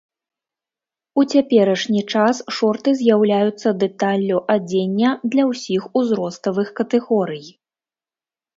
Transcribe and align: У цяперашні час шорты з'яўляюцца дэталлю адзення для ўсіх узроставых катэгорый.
У 1.19 1.25
цяперашні 1.33 2.01
час 2.13 2.35
шорты 2.57 2.89
з'яўляюцца 3.03 3.75
дэталлю 3.85 4.37
адзення 4.55 5.09
для 5.35 5.43
ўсіх 5.53 5.81
узроставых 6.05 6.67
катэгорый. 6.83 7.45